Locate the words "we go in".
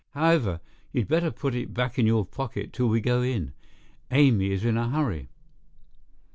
2.87-3.53